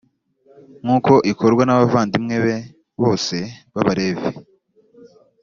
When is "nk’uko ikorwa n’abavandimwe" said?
0.83-2.35